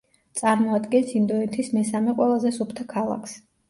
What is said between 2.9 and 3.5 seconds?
ქალაქს.